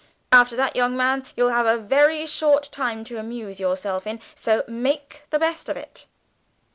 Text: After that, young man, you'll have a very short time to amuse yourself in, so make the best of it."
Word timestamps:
After 0.31 0.55
that, 0.55 0.75
young 0.75 0.97
man, 0.97 1.25
you'll 1.35 1.49
have 1.51 1.67
a 1.67 1.77
very 1.77 2.25
short 2.25 2.69
time 2.71 3.03
to 3.03 3.19
amuse 3.19 3.59
yourself 3.59 4.07
in, 4.07 4.19
so 4.33 4.63
make 4.67 5.25
the 5.29 5.37
best 5.37 5.69
of 5.69 5.77
it." 5.77 6.07